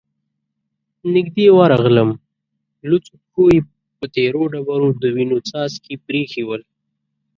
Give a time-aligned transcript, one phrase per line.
[1.15, 2.09] نږدې ورغلم،
[2.89, 3.59] لوڅو پښو يې
[3.97, 6.61] په تېرو ډبرو د وينو څاڅکې پرېښي ول،